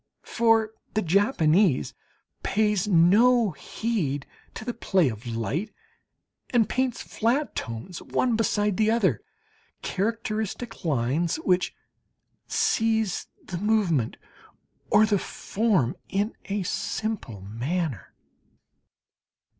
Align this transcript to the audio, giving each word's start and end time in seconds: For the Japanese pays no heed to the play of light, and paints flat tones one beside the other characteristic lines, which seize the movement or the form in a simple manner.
For 0.25 0.71
the 0.95 1.03
Japanese 1.03 1.93
pays 2.41 2.87
no 2.87 3.51
heed 3.51 4.25
to 4.55 4.65
the 4.65 4.73
play 4.73 5.09
of 5.09 5.27
light, 5.27 5.71
and 6.49 6.67
paints 6.67 7.03
flat 7.03 7.53
tones 7.55 8.01
one 8.01 8.35
beside 8.35 8.77
the 8.77 8.89
other 8.89 9.21
characteristic 9.83 10.83
lines, 10.83 11.35
which 11.35 11.75
seize 12.47 13.27
the 13.45 13.59
movement 13.59 14.17
or 14.89 15.05
the 15.05 15.19
form 15.19 15.95
in 16.09 16.33
a 16.45 16.63
simple 16.63 17.41
manner. 17.41 18.15